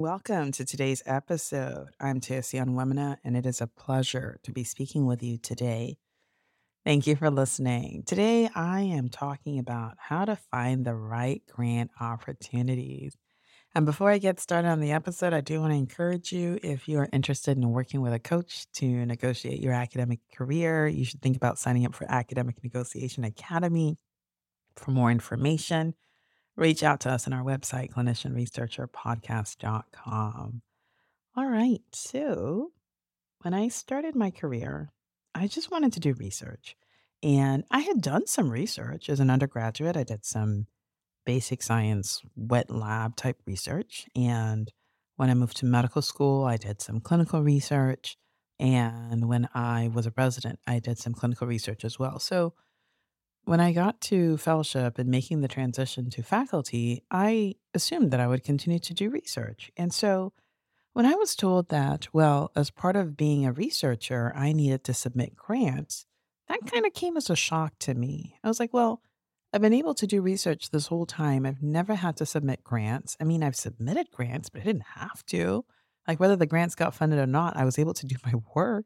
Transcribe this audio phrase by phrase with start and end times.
[0.00, 1.88] Welcome to today's episode.
[1.98, 5.98] I'm Toyosi Onwuemene, and it is a pleasure to be speaking with you today.
[6.84, 8.04] Thank you for listening.
[8.06, 13.16] Today, I am talking about how to find the right grant opportunities.
[13.74, 16.86] And before I get started on the episode, I do want to encourage you if
[16.86, 21.22] you are interested in working with a coach to negotiate your academic career, you should
[21.22, 23.98] think about signing up for Academic Negotiation Academy.
[24.76, 25.94] For more information,
[26.58, 30.62] reach out to us on our website, clinicianresearcherpodcast.com.
[31.36, 31.80] All right.
[31.92, 32.72] So,
[33.42, 34.92] when I started my career,
[35.34, 36.74] I just wanted to do research.
[37.22, 39.96] And I had done some research as an undergraduate.
[39.96, 40.66] I did some
[41.24, 44.06] basic science wet lab type research.
[44.16, 44.72] And
[45.16, 48.16] when I moved to medical school, I did some clinical research.
[48.58, 52.18] And when I was a resident, I did some clinical research as well.
[52.18, 52.54] So,
[53.48, 58.26] when I got to fellowship and making the transition to faculty, I assumed that I
[58.26, 59.72] would continue to do research.
[59.74, 60.34] And so
[60.92, 64.92] when I was told that, well, as part of being a researcher, I needed to
[64.92, 66.04] submit grants,
[66.48, 68.36] that kind of came as a shock to me.
[68.44, 69.00] I was like, well,
[69.54, 71.46] I've been able to do research this whole time.
[71.46, 73.16] I've never had to submit grants.
[73.18, 75.64] I mean, I've submitted grants, but I didn't have to.
[76.06, 78.84] Like, whether the grants got funded or not, I was able to do my work.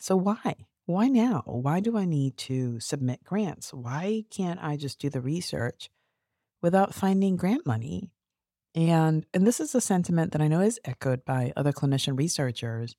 [0.00, 0.66] So, why?
[0.86, 1.42] Why now?
[1.46, 3.72] Why do I need to submit grants?
[3.72, 5.90] Why can't I just do the research
[6.60, 8.10] without finding grant money?
[8.74, 12.96] And and this is a sentiment that I know is echoed by other clinician researchers.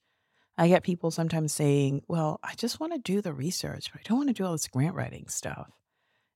[0.57, 4.03] I get people sometimes saying, "Well, I just want to do the research, but I
[4.06, 5.69] don't want to do all this grant writing stuff."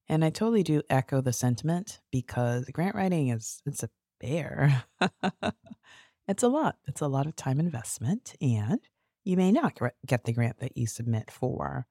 [0.08, 3.90] And I totally do echo the sentiment because grant writing is it's a
[4.20, 4.84] bear.
[6.28, 6.78] it's a lot.
[6.88, 8.80] It's a lot of time investment and
[9.30, 11.86] you may not get the grant that you submit for.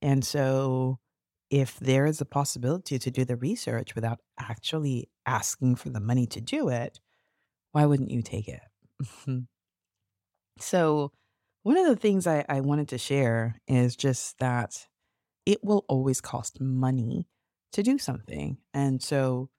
[0.00, 1.00] And so,
[1.50, 6.26] if there is a possibility to do the research without actually asking for the money
[6.28, 7.00] to do it,
[7.72, 8.62] why wouldn't you take it?
[10.60, 11.10] so,
[11.64, 14.86] one of the things I, I wanted to share is just that
[15.44, 17.26] it will always cost money
[17.72, 18.58] to do something.
[18.72, 19.50] And so,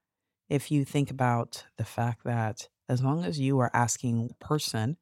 [0.47, 4.95] if you think about the fact that as long as you are asking the person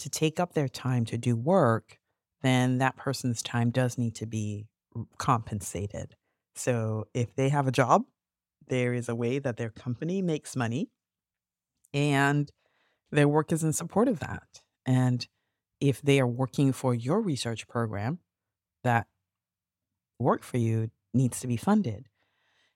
[0.00, 1.98] to take up their time to do work,
[2.42, 4.66] then that person's time does need to be
[5.18, 6.16] compensated.
[6.54, 8.02] So if they have a job,
[8.68, 10.90] there is a way that their company makes money
[11.92, 12.50] and
[13.10, 14.62] their work is in support of that.
[14.86, 15.26] And
[15.80, 18.18] if they are working for your research program,
[18.84, 19.06] that
[20.18, 22.06] work for you needs to be funded.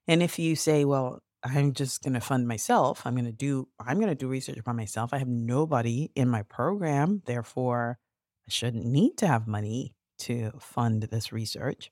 [0.06, 3.03] And if you say, well, I'm just going to fund myself.
[3.05, 5.12] I'm going to do I'm going to do research by myself.
[5.12, 7.99] I have nobody in my program, therefore
[8.47, 11.91] I shouldn't need to have money to fund this research.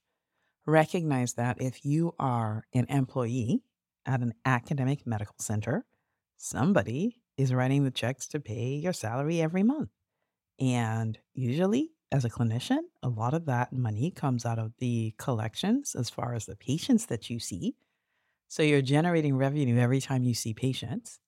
[0.66, 3.62] Recognize that if you are an employee
[4.06, 5.84] at an academic medical center,
[6.36, 9.90] somebody is writing the checks to pay your salary every month.
[10.60, 15.94] And usually, as a clinician, a lot of that money comes out of the collections
[15.94, 17.74] as far as the patients that you see
[18.52, 21.18] so you're generating revenue every time you see patients.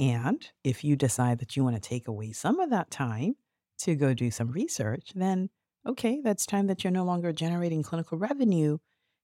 [0.00, 3.34] And if you decide that you want to take away some of that time
[3.80, 5.50] to go do some research, then
[5.86, 8.78] okay, that's time that you're no longer generating clinical revenue.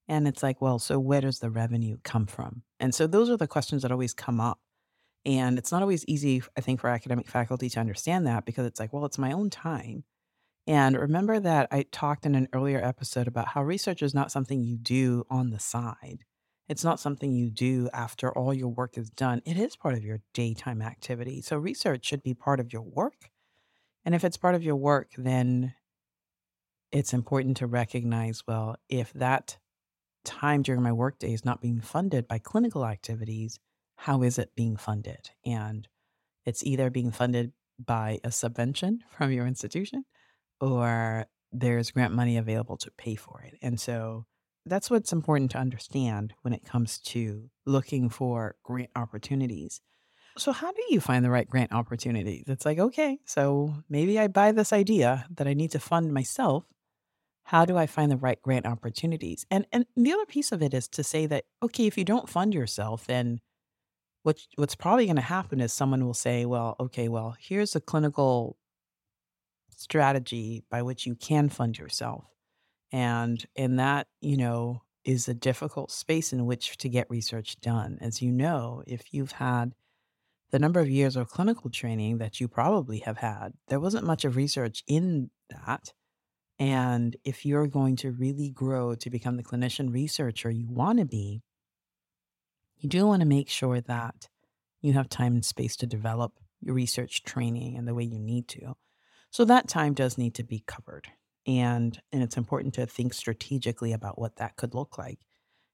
[0.08, 2.64] And it's like, well, so where does the revenue come from?
[2.80, 4.58] And so those are the questions that always come up.
[5.24, 8.78] And it's not always easy, I think, for academic faculty to understand that because it's
[8.78, 10.04] like, well, it's my own time.
[10.66, 14.62] And remember that I talked in an earlier episode about how research is not something
[14.62, 16.26] you do on the side.
[16.68, 19.40] It's not something you do after all your work is done.
[19.44, 21.40] It is part of your daytime activity.
[21.40, 23.30] So research should be part of your work.
[24.04, 25.74] And if it's part of your work, then
[26.92, 29.58] it's important to recognize well, if that
[30.24, 33.58] time during my workday is not being funded by clinical activities,
[33.96, 35.30] how is it being funded?
[35.44, 35.88] And
[36.44, 40.04] It's either being funded by a subvention from your institution
[40.60, 43.58] or there's grant money available to pay for it.
[43.62, 44.26] And so
[44.66, 49.80] that's what's important to understand when it comes to looking for grant opportunities.
[50.36, 54.28] So, how do you find the right grant opportunity that's like, okay, so maybe I
[54.28, 56.64] buy this idea that I need to fund myself.
[57.44, 59.46] How do I find the right grant opportunities?
[59.50, 62.28] And and the other piece of it is to say that okay, if you don't
[62.28, 63.40] fund yourself, then
[64.22, 67.80] what what's probably going to happen is someone will say, well, okay, well, here's a
[67.80, 68.58] clinical
[69.74, 72.24] strategy by which you can fund yourself.
[72.90, 77.98] And and that, you know, is a difficult space in which to get research done.
[78.00, 79.74] As you know, if you've had
[80.50, 84.24] the number of years of clinical training that you probably have had, there wasn't much
[84.24, 85.92] of research in that.
[86.58, 91.04] And if you're going to really grow to become the clinician researcher you want to
[91.04, 91.42] be,
[92.78, 94.28] you do want to make sure that
[94.80, 98.48] you have time and space to develop your research training in the way you need
[98.48, 98.74] to.
[99.30, 101.08] So that time does need to be covered.
[101.46, 105.20] And, and it's important to think strategically about what that could look like.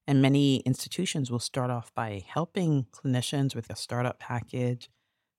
[0.07, 4.91] And many institutions will start off by helping clinicians with a startup package,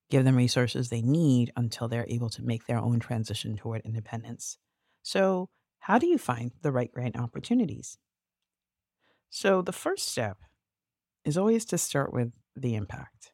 [0.09, 4.57] give them resources they need until they're able to make their own transition toward independence.
[5.03, 5.49] So,
[5.79, 7.99] how do you find the right grant opportunities?
[9.29, 10.37] So, the first step
[11.23, 13.33] is always to start with the impact.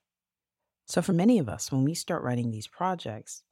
[0.86, 3.44] So, for many of us, when we start writing these projects,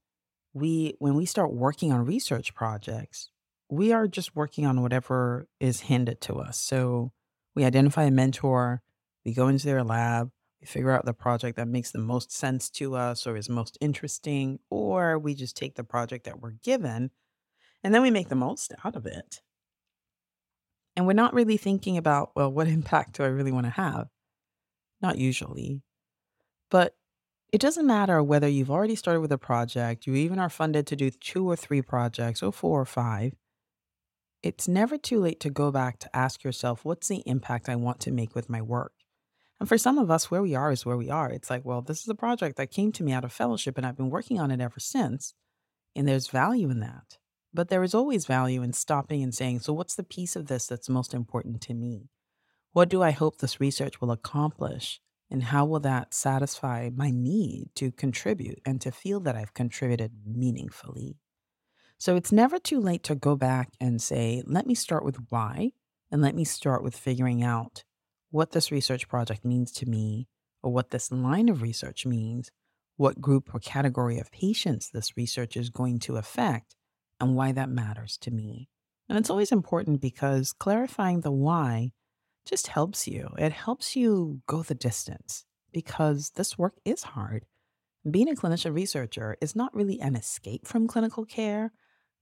[0.59, 3.29] we when we start working on research projects,
[3.69, 6.59] we are just working on whatever is handed to us.
[6.59, 7.11] So
[7.55, 8.81] we identify a mentor,
[9.25, 12.69] we go into their lab, we figure out the project that makes the most sense
[12.71, 17.11] to us or is most interesting, or we just take the project that we're given
[17.83, 19.41] and then we make the most out of it.
[20.95, 24.07] And we're not really thinking about, well, what impact do I really want to have?
[25.01, 25.81] Not usually.
[26.69, 26.95] But
[27.51, 30.95] it doesn't matter whether you've already started with a project, you even are funded to
[30.95, 33.33] do two or three projects, or four or five.
[34.43, 37.99] It's never too late to go back to ask yourself, what's the impact I want
[38.01, 38.93] to make with my work?
[39.59, 41.29] And for some of us, where we are is where we are.
[41.29, 43.85] It's like, well, this is a project that came to me out of fellowship and
[43.85, 45.33] I've been working on it ever since.
[45.95, 47.17] And there's value in that.
[47.53, 50.67] But there is always value in stopping and saying, so what's the piece of this
[50.67, 52.09] that's most important to me?
[52.71, 55.01] What do I hope this research will accomplish?
[55.31, 60.11] And how will that satisfy my need to contribute and to feel that I've contributed
[60.25, 61.17] meaningfully?
[61.99, 65.71] So it's never too late to go back and say, let me start with why,
[66.11, 67.83] and let me start with figuring out
[68.31, 70.27] what this research project means to me,
[70.63, 72.51] or what this line of research means,
[72.95, 76.75] what group or category of patients this research is going to affect,
[77.19, 78.69] and why that matters to me.
[79.07, 81.91] And it's always important because clarifying the why
[82.49, 83.29] just helps you.
[83.37, 87.45] It helps you go the distance because this work is hard.
[88.09, 91.71] Being a clinician researcher is not really an escape from clinical care,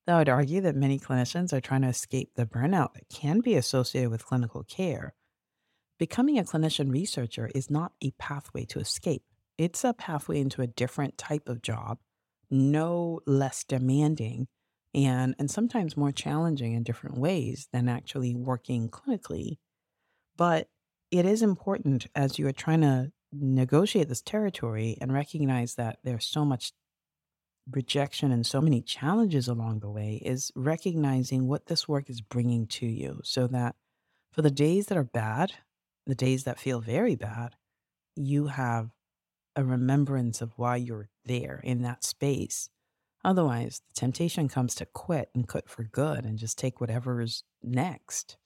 [0.06, 3.56] though I'd argue that many clinicians are trying to escape the burnout that can be
[3.56, 5.14] associated with clinical care.
[5.98, 9.24] Becoming a clinician researcher is not a pathway to escape,
[9.58, 12.00] it's a pathway into a different type of job,
[12.52, 14.48] no less demanding
[14.94, 19.58] and, and sometimes more challenging in different ways than actually working clinically
[20.38, 20.70] but
[21.12, 26.26] it is important as you are trying to negotiate this territory and recognize that there's
[26.26, 26.72] so much
[27.72, 32.66] rejection and so many challenges along the way is recognizing what this work is bringing
[32.68, 33.76] to you so that
[34.32, 35.54] for the days that are bad,
[36.06, 37.56] the days that feel very bad,
[38.16, 38.92] you have
[39.56, 42.70] a remembrance of why you're there in that space.
[43.26, 47.44] Otherwise, the temptation comes to quit and quit for good and just take whatever is
[47.62, 48.38] next.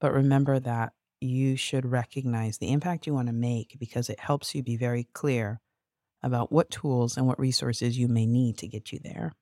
[0.00, 4.54] But remember that you should recognize the impact you want to make because it helps
[4.54, 5.60] you be very clear
[6.22, 9.32] about what tools and what resources you may need to get you there.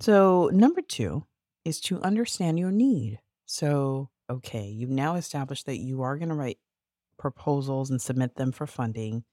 [0.00, 1.24] So, number two
[1.64, 3.18] is to understand your need.
[3.46, 6.58] So, okay, you've now established that you are going to write
[7.18, 9.24] proposals and submit them for funding.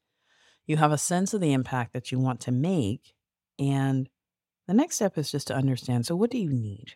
[0.65, 3.13] You have a sense of the impact that you want to make.
[3.59, 4.09] And
[4.67, 6.95] the next step is just to understand so, what do you need?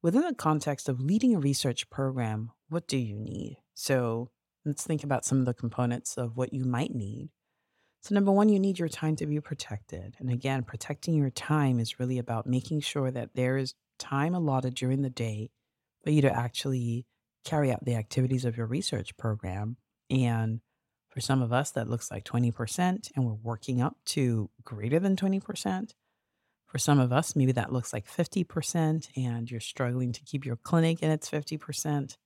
[0.00, 3.58] Within the context of leading a research program, what do you need?
[3.74, 4.30] So
[4.64, 7.30] let's think about some of the components of what you might need.
[8.00, 10.14] So, number one, you need your time to be protected.
[10.20, 14.74] And again, protecting your time is really about making sure that there is time allotted
[14.74, 15.50] during the day
[16.04, 17.06] for you to actually
[17.44, 19.78] carry out the activities of your research program.
[20.10, 20.60] And
[21.08, 25.16] for some of us, that looks like 20%, and we're working up to greater than
[25.16, 25.92] 20%.
[26.68, 30.56] For some of us, maybe that looks like 50%, and you're struggling to keep your
[30.56, 32.16] clinic in its 50%.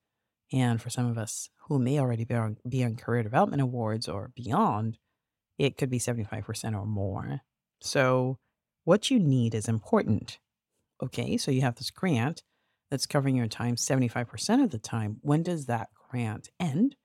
[0.53, 4.09] And for some of us who may already be on, be on career development awards
[4.09, 4.99] or beyond,
[5.59, 7.41] it could be 75% or more.
[7.81, 8.39] So,
[8.85, 10.39] what you need is important.
[11.01, 12.43] Okay, so you have this grant
[12.91, 15.19] that's covering your time 75% of the time.
[15.21, 16.97] When does that grant end?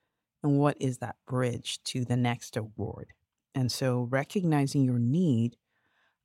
[0.44, 3.14] And what is that bridge to the next award?
[3.54, 5.56] And so, recognizing your need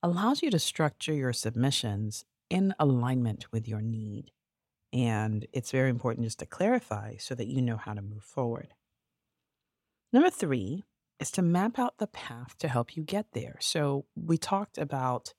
[0.03, 4.31] allows you to structure your submissions in alignment with your need.
[4.93, 8.75] And it's very important just to clarify so that you know how to move forward.
[10.13, 10.85] Number three
[11.19, 13.57] is to map out the path to help you get there.
[13.61, 15.33] So, we talked about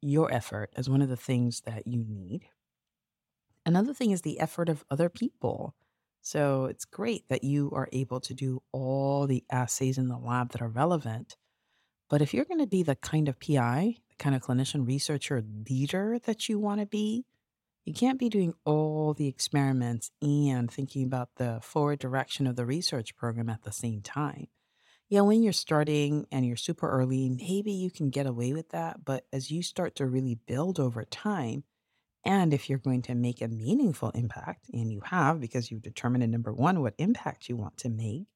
[0.00, 2.48] your effort as one of the things that you need.
[3.64, 5.74] Another thing is the effort of other people.
[6.22, 10.50] So, it's great that you are able to do all the assays in the lab
[10.52, 11.36] that are relevant.
[12.08, 15.42] But if you're going to be the kind of PI, the kind of clinician researcher
[15.68, 17.26] leader that you want to be,
[17.84, 22.66] you can't be doing all the experiments and thinking about the forward direction of the
[22.66, 24.48] research program at the same time.
[25.08, 29.06] Yeah, when you're starting and you're super early, maybe you can get away with that.
[29.06, 31.64] But as you start to really build over time,
[32.26, 36.24] and if you're going to make a meaningful impact, and you have because you've determined
[36.24, 38.26] in number one what impact you want to make,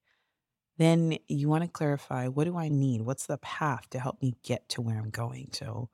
[0.79, 3.03] then you want to clarify what do I need?
[3.03, 5.51] What's the path to help me get to where I'm going?
[5.53, 5.91] So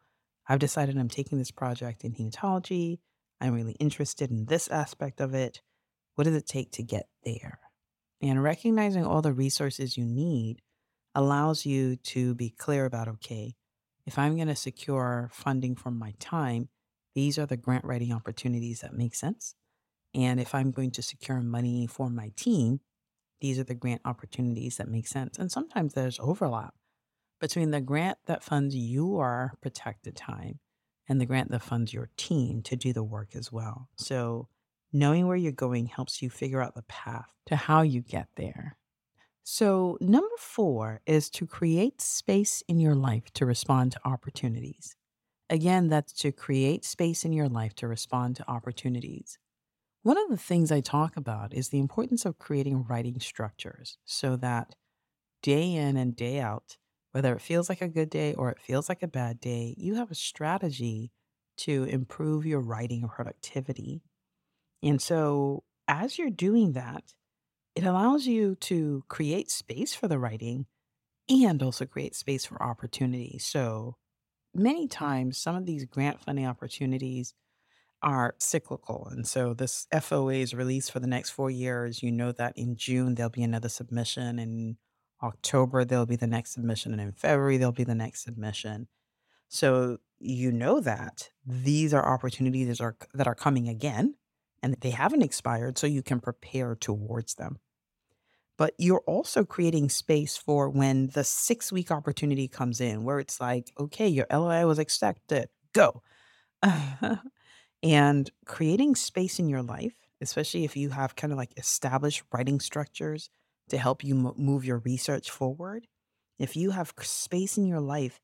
[0.49, 2.99] I've decided I'm taking this project in hematology.
[3.41, 5.61] I'm really interested in this aspect of it.
[6.15, 7.61] What does it take to get there?
[8.21, 10.61] And recognizing all the resources you need
[11.15, 13.55] allows you to be clear about okay,
[14.07, 16.69] if I'm going to secure funding from my time,
[17.15, 19.55] these are the grant writing opportunities that make sense.
[20.15, 22.81] And if I'm going to secure money for my team,
[23.41, 25.39] these are the grant opportunities that make sense.
[25.39, 26.75] And sometimes there's overlap
[27.41, 30.59] between the grant that funds your protected time
[31.09, 33.89] and the grant that funds your team to do the work as well.
[33.97, 34.49] So,
[34.93, 38.77] knowing where you're going helps you figure out the path to how you get there.
[39.45, 44.95] So, number four is to create space in your life to respond to opportunities.
[45.51, 49.39] Again, that's to create space in your life to respond to opportunities.
[50.03, 54.37] One of the things I talk about is the importance of creating writing structures so
[54.37, 54.75] that
[55.43, 56.79] day in and day out,
[57.13, 59.97] whether it feels like a good day or it feels like a bad day, you
[59.97, 61.13] have a strategy
[61.59, 64.03] to improve your writing productivity.
[64.83, 67.15] And so, as you're doing that,
[67.75, 70.67] it allows you to create space for the writing
[71.29, 73.39] and also create space for opportunity.
[73.39, 73.97] So,
[74.55, 77.35] many times, some of these grant funding opportunities
[78.03, 79.09] are cyclical.
[79.11, 82.03] And so, this FOA is released for the next four years.
[82.03, 84.39] You know that in June, there'll be another submission.
[84.39, 84.77] In
[85.23, 88.89] October, there'll be the next submission, and in February, there'll be the next submission.
[89.49, 94.15] So you know that these are opportunities that are, that are coming again
[94.63, 97.59] and they haven't expired, so you can prepare towards them.
[98.57, 103.41] But you're also creating space for when the six week opportunity comes in, where it's
[103.41, 106.03] like, okay, your LOI was accepted, go.
[107.83, 112.61] and creating space in your life, especially if you have kind of like established writing
[112.61, 113.31] structures
[113.69, 115.87] to help you move your research forward.
[116.39, 118.21] If you have space in your life,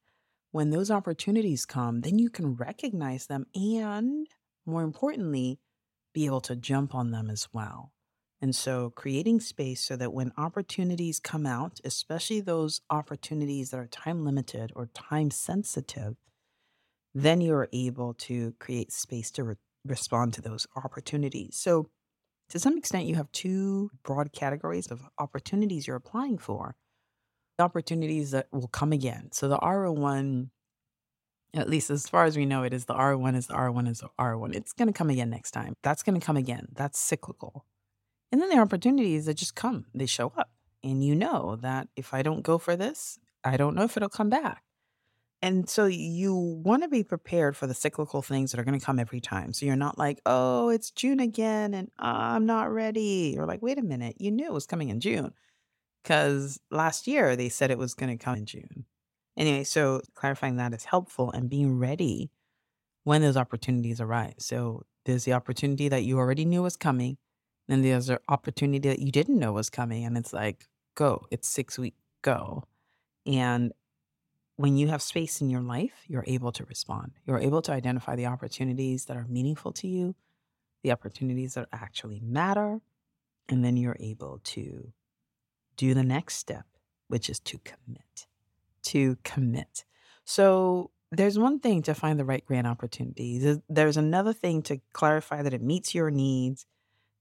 [0.52, 4.26] when those opportunities come, then you can recognize them and,
[4.64, 5.58] more importantly,
[6.12, 7.92] be able to jump on them as well.
[8.40, 13.86] And so, creating space so that when opportunities come out, especially those opportunities that are
[13.86, 16.16] time limited or time sensitive,
[17.14, 19.54] then you're able to create space to re-
[19.84, 21.56] respond to those opportunities.
[21.56, 21.90] So,
[22.50, 26.76] to some extent, you have two broad categories of opportunities you're applying for.
[27.56, 29.30] The opportunities that will come again.
[29.32, 30.50] So the R01,
[31.54, 34.00] at least as far as we know it, is the R1 is the R1 is
[34.00, 34.54] the R1.
[34.54, 35.74] It's going to come again next time.
[35.82, 36.68] That's going to come again.
[36.74, 37.64] That's cyclical.
[38.30, 40.50] And then there are opportunities that just come, they show up.
[40.82, 44.08] And you know that if I don't go for this, I don't know if it'll
[44.08, 44.63] come back.
[45.44, 48.84] And so you want to be prepared for the cyclical things that are going to
[48.84, 49.52] come every time.
[49.52, 53.36] So you're not like, oh, it's June again and uh, I'm not ready.
[53.38, 55.34] Or like, wait a minute, you knew it was coming in June
[56.02, 58.86] because last year they said it was going to come in June.
[59.36, 62.30] Anyway, so clarifying that is helpful and being ready
[63.02, 64.36] when those opportunities arise.
[64.38, 67.18] So there's the opportunity that you already knew was coming.
[67.68, 70.06] Then there's an opportunity that you didn't know was coming.
[70.06, 72.64] And it's like, go, it's six weeks, go.
[73.26, 73.74] And
[74.56, 77.12] when you have space in your life, you're able to respond.
[77.26, 80.14] You're able to identify the opportunities that are meaningful to you,
[80.82, 82.80] the opportunities that actually matter,
[83.48, 84.92] and then you're able to
[85.76, 86.66] do the next step,
[87.08, 88.26] which is to commit.
[88.84, 89.84] To commit.
[90.24, 93.58] So there's one thing to find the right grant opportunities.
[93.68, 96.66] There's another thing to clarify that it meets your needs.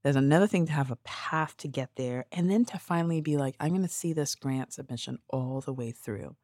[0.03, 2.25] There's another thing to have a path to get there.
[2.31, 5.73] And then to finally be like, I'm going to see this grant submission all the
[5.73, 6.35] way through.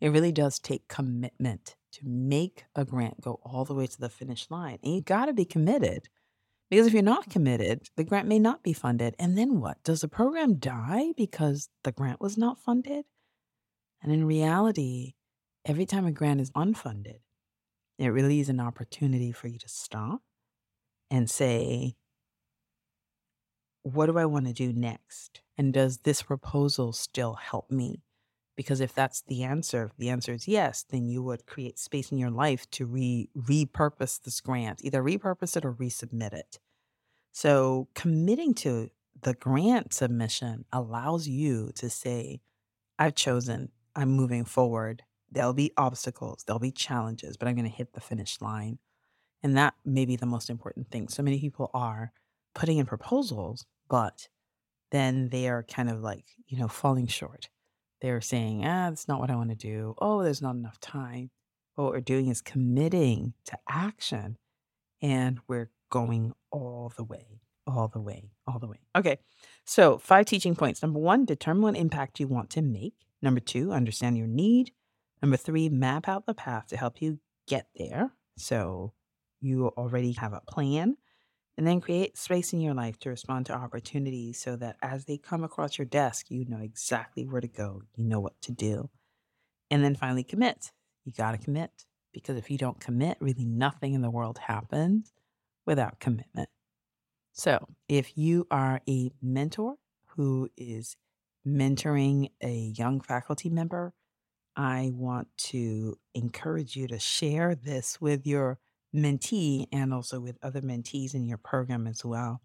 [0.00, 4.08] It really does take commitment to make a grant go all the way to the
[4.08, 4.78] finish line.
[4.82, 6.08] And you got to be committed.
[6.70, 9.14] Because if you're not committed, the grant may not be funded.
[9.18, 9.82] And then what?
[9.84, 13.06] Does the program die because the grant was not funded?
[14.02, 15.14] And in reality,
[15.64, 17.20] every time a grant is unfunded,
[17.98, 20.20] it really is an opportunity for you to stop
[21.10, 21.96] and say,
[23.82, 25.40] what do I want to do next?
[25.56, 28.02] And does this proposal still help me?
[28.58, 32.10] Because if that's the answer, if the answer is yes, then you would create space
[32.10, 36.58] in your life to re repurpose this grant, either repurpose it or resubmit it.
[37.30, 38.90] So committing to
[39.22, 42.40] the grant submission allows you to say,
[42.98, 45.04] I've chosen, I'm moving forward.
[45.30, 48.80] There'll be obstacles, there'll be challenges, but I'm going to hit the finish line.
[49.40, 51.06] And that may be the most important thing.
[51.06, 52.10] So many people are
[52.56, 54.26] putting in proposals, but
[54.90, 57.48] then they are kind of like, you know, falling short
[58.00, 59.94] they're saying, ah, that's not what I want to do.
[59.98, 61.30] Oh, there's not enough time.
[61.76, 64.36] But what we're doing is committing to action
[65.00, 68.80] and we're going all the way, all the way, all the way.
[68.96, 69.18] Okay.
[69.64, 70.82] So, five teaching points.
[70.82, 72.94] Number one, determine what impact you want to make.
[73.22, 74.72] Number two, understand your need.
[75.22, 78.12] Number three, map out the path to help you get there.
[78.36, 78.92] So,
[79.40, 80.96] you already have a plan.
[81.58, 85.18] And then create space in your life to respond to opportunities so that as they
[85.18, 88.88] come across your desk, you know exactly where to go, you know what to do.
[89.68, 90.70] And then finally, commit.
[91.04, 91.72] You got to commit
[92.12, 95.12] because if you don't commit, really nothing in the world happens
[95.66, 96.48] without commitment.
[97.32, 99.74] So, if you are a mentor
[100.16, 100.96] who is
[101.44, 103.94] mentoring a young faculty member,
[104.54, 108.60] I want to encourage you to share this with your
[108.94, 112.40] mentee and also with other mentees in your program as well.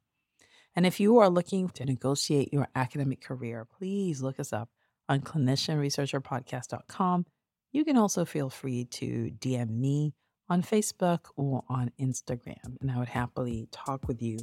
[0.76, 4.70] And if you are looking to negotiate your academic career, please look us up
[5.08, 7.26] on clinicianresearcherpodcast.com.
[7.72, 10.14] You can also feel free to DM me
[10.50, 14.38] on Facebook or on Instagram, and I would happily talk with you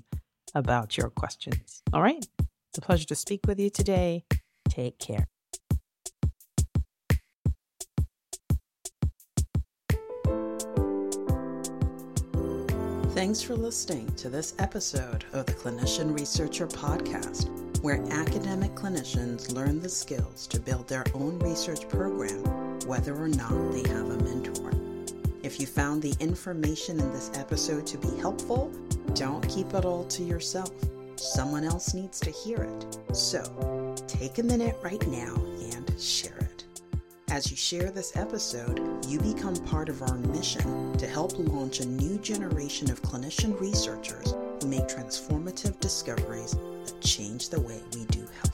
[0.54, 1.82] about your questions.
[1.92, 2.26] All right.
[2.38, 4.24] It's a pleasure to speak with you today.
[4.68, 5.28] Take care.
[13.30, 17.48] Thanks for listening to this episode of the Clinician Researcher Podcast,
[17.80, 22.42] where academic clinicians learn the skills to build their own research program,
[22.88, 24.72] whether or not they have a mentor.
[25.44, 28.72] If you found the information in this episode to be helpful,
[29.14, 30.72] don't keep it all to yourself.
[31.14, 33.16] Someone else needs to hear it.
[33.16, 35.36] So take a minute right now
[35.72, 36.39] and share it.
[37.30, 41.86] As you share this episode, you become part of our mission to help launch a
[41.86, 48.26] new generation of clinician researchers who make transformative discoveries that change the way we do
[48.42, 48.49] health.